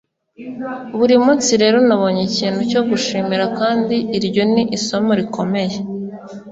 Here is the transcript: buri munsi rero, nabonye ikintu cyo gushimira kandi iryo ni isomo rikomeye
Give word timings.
buri 0.97 1.15
munsi 1.25 1.51
rero, 1.61 1.77
nabonye 1.87 2.21
ikintu 2.29 2.61
cyo 2.71 2.81
gushimira 2.89 3.45
kandi 3.59 3.95
iryo 4.17 4.43
ni 4.53 4.63
isomo 4.77 5.11
rikomeye 5.19 5.77